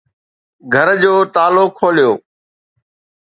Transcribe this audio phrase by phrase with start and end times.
[0.71, 2.13] گهر جو تالا کوليو